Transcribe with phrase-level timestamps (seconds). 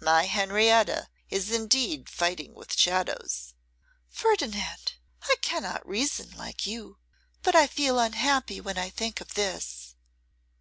[0.00, 3.52] My Henrietta is indeed fighting with shadows!'
[4.10, 6.98] 'Ferdinand, I cannot reason like you;
[7.42, 9.96] but I feel unhappy when I think of this.